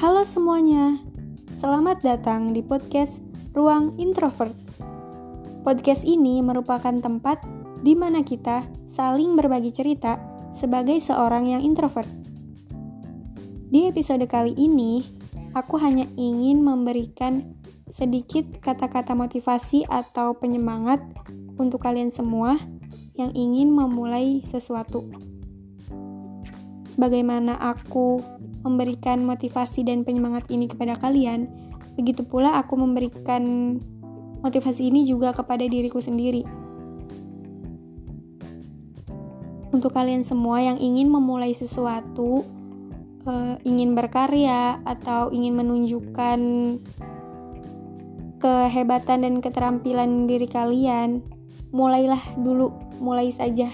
[0.00, 0.96] Halo semuanya,
[1.60, 3.20] selamat datang di podcast
[3.52, 4.56] Ruang Introvert.
[5.60, 7.44] Podcast ini merupakan tempat
[7.84, 10.16] di mana kita saling berbagi cerita
[10.56, 12.08] sebagai seorang yang introvert.
[13.68, 15.04] Di episode kali ini,
[15.52, 17.60] aku hanya ingin memberikan
[17.92, 21.04] sedikit kata-kata motivasi atau penyemangat
[21.60, 22.56] untuk kalian semua
[23.20, 25.04] yang ingin memulai sesuatu.
[26.88, 31.48] Sebagaimana aku memberikan motivasi dan penyemangat ini kepada kalian,
[31.96, 33.76] begitu pula aku memberikan
[34.40, 36.44] motivasi ini juga kepada diriku sendiri.
[39.70, 42.42] Untuk kalian semua yang ingin memulai sesuatu,
[43.24, 46.40] uh, ingin berkarya atau ingin menunjukkan
[48.40, 51.22] kehebatan dan keterampilan diri kalian,
[51.70, 53.70] mulailah dulu, mulai saja.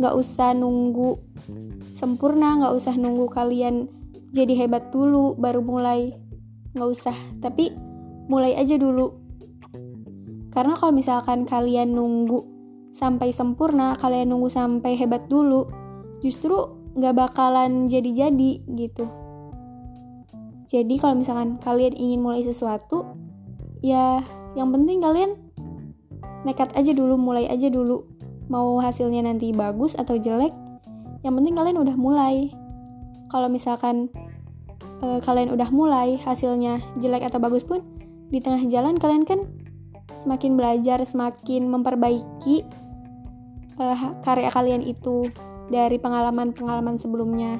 [0.00, 1.33] Gak usah nunggu
[2.04, 3.88] sempurna nggak usah nunggu kalian
[4.36, 6.12] jadi hebat dulu baru mulai
[6.76, 7.16] nggak usah.
[7.40, 7.72] Tapi
[8.28, 9.16] mulai aja dulu.
[10.52, 12.44] Karena kalau misalkan kalian nunggu
[12.92, 15.66] sampai sempurna kalian nunggu sampai hebat dulu
[16.20, 19.08] justru nggak bakalan jadi-jadi gitu.
[20.68, 23.16] Jadi kalau misalkan kalian ingin mulai sesuatu
[23.80, 24.20] ya
[24.52, 25.40] yang penting kalian
[26.44, 28.04] nekat aja dulu mulai aja dulu
[28.52, 30.52] mau hasilnya nanti bagus atau jelek
[31.24, 32.52] yang penting kalian udah mulai.
[33.32, 34.12] Kalau misalkan
[35.00, 37.80] uh, kalian udah mulai hasilnya jelek atau bagus pun
[38.28, 39.48] di tengah jalan kalian kan
[40.20, 42.64] semakin belajar semakin memperbaiki
[43.80, 45.32] uh, karya kalian itu
[45.72, 47.58] dari pengalaman-pengalaman sebelumnya.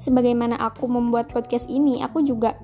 [0.00, 2.56] Sebagaimana aku membuat podcast ini aku juga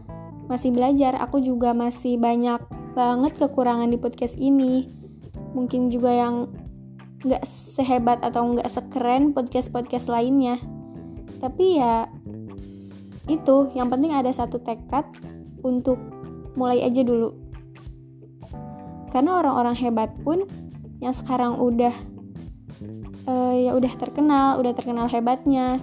[0.49, 2.61] masih belajar aku juga masih banyak
[2.93, 4.89] banget kekurangan di podcast ini.
[5.53, 6.49] Mungkin juga yang
[7.23, 10.59] nggak sehebat atau nggak sekeren podcast-podcast lainnya.
[11.39, 12.07] Tapi ya
[13.31, 15.07] itu yang penting ada satu tekad
[15.63, 15.99] untuk
[16.59, 17.35] mulai aja dulu.
[19.15, 20.45] Karena orang-orang hebat pun
[20.99, 21.95] yang sekarang udah
[23.27, 25.79] uh, ya udah terkenal udah terkenal hebatnya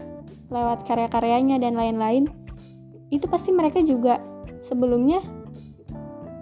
[0.50, 2.26] lewat karya-karyanya dan lain-lain
[3.14, 4.18] itu pasti mereka juga
[4.66, 5.22] sebelumnya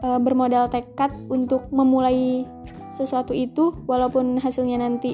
[0.03, 2.47] uh, bermodal tekad untuk memulai
[2.97, 5.13] sesuatu itu walaupun hasilnya nanti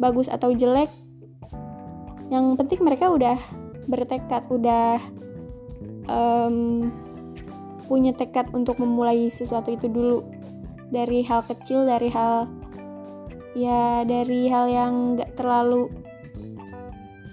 [0.00, 0.88] bagus atau jelek
[2.32, 3.36] yang penting mereka udah
[3.84, 4.96] bertekad udah
[6.08, 6.88] um,
[7.86, 10.24] punya tekad untuk memulai sesuatu itu dulu.
[10.92, 12.48] Dari hal kecil dari hal
[13.52, 15.92] ya dari hal yang gak terlalu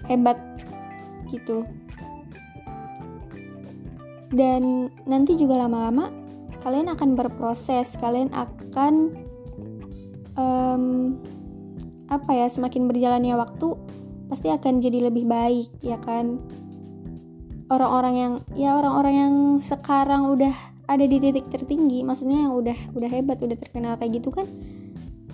[0.07, 0.35] hebat
[1.31, 1.63] gitu.
[4.35, 6.11] Dan nanti juga lama-lama
[6.59, 9.15] kalian akan berproses kalian akan
[10.39, 11.19] um,
[12.07, 13.75] apa ya semakin berjalannya waktu
[14.31, 16.39] pasti akan jadi lebih baik ya kan?
[17.69, 20.55] Orang-orang yang ya orang-orang yang sekarang udah
[20.89, 24.49] ada di titik tertinggi maksudnya yang udah udah hebat udah terkenal kayak gitu kan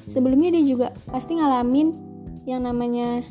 [0.04, 1.96] sebelumnya dia juga pasti ngalamin
[2.44, 3.24] yang namanya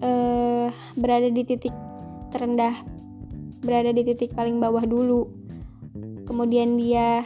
[0.00, 1.76] uh, berada di titik
[2.32, 2.72] terendah
[3.62, 5.26] berada di titik paling bawah dulu.
[6.26, 7.24] Kemudian dia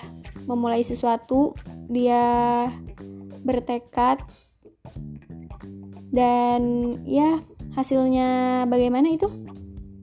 [0.48, 1.52] memulai sesuatu
[1.92, 2.25] dia
[3.44, 4.25] bertekad
[6.12, 6.62] dan
[7.04, 7.41] ya
[7.76, 9.28] hasilnya bagaimana itu?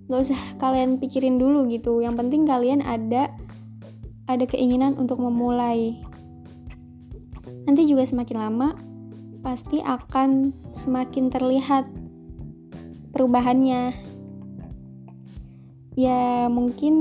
[0.09, 2.01] Nggak usah kalian pikirin dulu gitu.
[2.01, 3.29] Yang penting kalian ada
[4.29, 5.97] ada keinginan untuk memulai.
[7.65, 8.69] Nanti juga semakin lama
[9.45, 11.85] pasti akan semakin terlihat
[13.13, 13.93] perubahannya.
[15.93, 16.93] Ya mungkin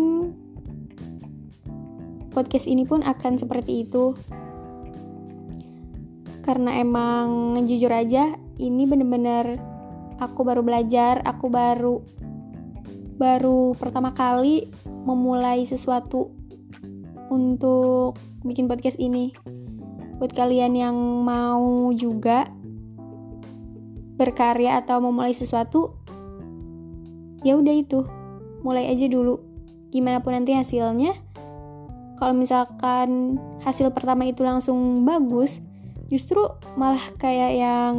[2.32, 4.12] podcast ini pun akan seperti itu
[6.48, 9.60] karena emang jujur aja ini bener-bener
[10.16, 12.00] aku baru belajar aku baru
[13.20, 14.72] baru pertama kali
[15.04, 16.32] memulai sesuatu
[17.28, 19.36] untuk bikin podcast ini.
[20.16, 22.48] Buat kalian yang mau juga
[24.16, 26.00] berkarya atau memulai sesuatu
[27.44, 28.00] ya udah itu
[28.64, 29.44] mulai aja dulu.
[29.92, 31.12] Gimana pun nanti hasilnya
[32.16, 35.67] kalau misalkan hasil pertama itu langsung bagus
[36.08, 36.40] justru
[36.74, 37.94] malah kayak yang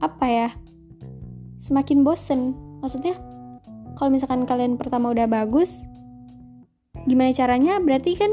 [0.00, 0.48] apa ya
[1.60, 2.56] semakin bosen.
[2.84, 3.16] Maksudnya
[3.96, 5.70] kalau misalkan kalian pertama udah bagus
[7.08, 7.78] gimana caranya?
[7.78, 8.32] Berarti kan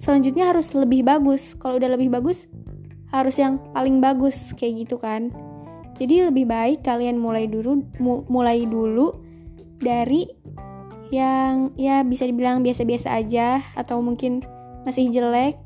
[0.00, 1.54] selanjutnya harus lebih bagus.
[1.58, 2.48] Kalau udah lebih bagus
[3.10, 5.30] harus yang paling bagus kayak gitu kan.
[5.96, 9.16] Jadi lebih baik kalian mulai dulu mu, mulai dulu
[9.80, 10.28] dari
[11.08, 14.42] yang ya bisa dibilang biasa-biasa aja atau mungkin
[14.84, 15.58] masih jelek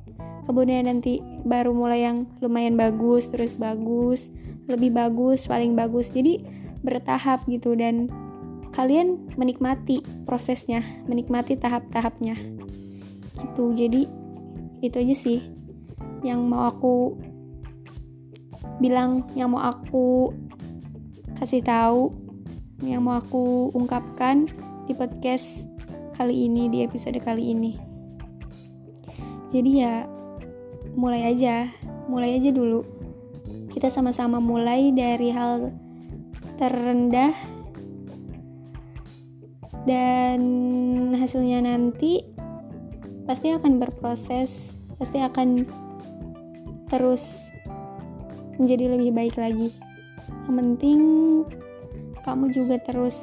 [0.50, 4.28] kemudian nanti baru mulai yang lumayan bagus terus bagus
[4.66, 6.42] lebih bagus paling bagus jadi
[6.82, 8.10] bertahap gitu dan
[8.70, 12.38] kalian menikmati prosesnya, menikmati tahap-tahapnya.
[13.36, 13.64] Gitu.
[13.74, 14.02] Jadi
[14.80, 15.40] itu aja sih
[16.24, 17.18] yang mau aku
[18.80, 20.32] bilang, yang mau aku
[21.40, 22.14] kasih tahu,
[22.84, 24.48] yang mau aku ungkapkan
[24.88, 25.64] di podcast
[26.16, 27.76] kali ini, di episode kali ini.
[29.50, 30.06] Jadi ya
[30.94, 31.70] mulai aja,
[32.10, 32.82] mulai aja dulu.
[33.70, 35.70] Kita sama-sama mulai dari hal
[36.58, 37.32] terendah
[39.88, 40.40] dan
[41.16, 42.20] hasilnya nanti
[43.24, 44.50] pasti akan berproses,
[44.98, 45.64] pasti akan
[46.90, 47.22] terus
[48.58, 49.72] menjadi lebih baik lagi.
[50.50, 51.00] Yang penting
[52.26, 53.16] kamu juga terus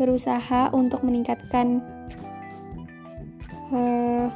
[0.00, 1.82] berusaha untuk meningkatkan
[3.70, 4.26] uh,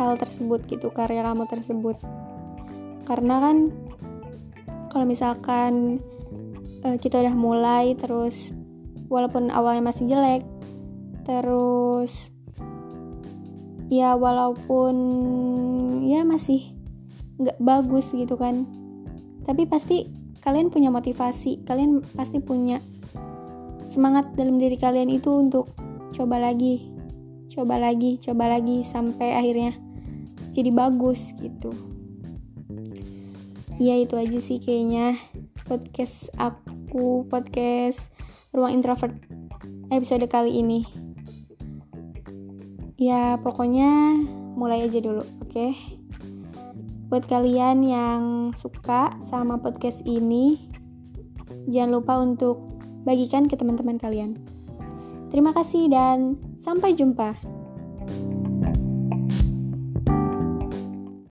[0.00, 2.00] hal tersebut gitu, karya kamu tersebut.
[3.04, 3.68] Karena kan
[4.88, 6.00] kalau misalkan
[6.84, 8.50] uh, kita udah mulai terus
[9.10, 10.42] walaupun awalnya masih jelek
[11.26, 12.30] terus
[13.90, 14.94] ya walaupun
[16.06, 16.74] ya masih
[17.42, 18.64] nggak bagus gitu kan
[19.44, 20.06] tapi pasti
[20.40, 22.78] kalian punya motivasi kalian pasti punya
[23.84, 25.74] semangat dalam diri kalian itu untuk
[26.14, 26.86] coba lagi
[27.50, 29.74] coba lagi coba lagi sampai akhirnya
[30.50, 31.70] jadi bagus gitu.
[33.80, 35.16] Ya itu aja sih kayaknya
[35.64, 37.98] podcast aku podcast
[38.52, 39.16] ruang introvert
[39.88, 40.84] episode kali ini.
[43.00, 44.20] Ya pokoknya
[44.54, 45.48] mulai aja dulu oke?
[45.48, 45.72] Okay?
[47.10, 48.22] buat kalian yang
[48.54, 50.70] suka sama podcast ini
[51.66, 52.62] jangan lupa untuk
[53.02, 54.38] bagikan ke teman-teman kalian.
[55.34, 57.34] Terima kasih dan sampai jumpa